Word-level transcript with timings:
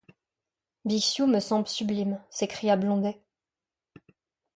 Bixiou 0.83 1.27
me 1.27 1.39
semble 1.39 1.67
sublime, 1.67 2.19
s’écria 2.31 2.75
Blondet. 2.75 3.21